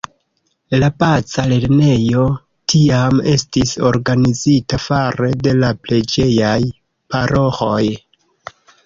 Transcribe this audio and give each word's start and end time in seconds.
La 0.83 0.87
baza 1.01 1.43
lernejo 1.49 2.23
tiam 2.73 3.19
estis 3.33 3.73
organizita 3.89 4.79
fare 4.87 5.29
de 5.49 5.53
la 5.59 5.71
preĝejaj 5.85 6.57
paroĥoj. 7.15 7.83